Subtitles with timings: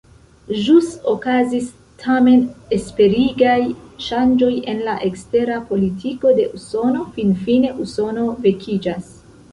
[0.67, 1.65] Ĵus okazis
[2.03, 2.39] tamen
[2.77, 3.59] esperigaj
[4.07, 9.19] ŝanĝoj en la ekstera politiko de Usono: finfine Usono vekiĝas.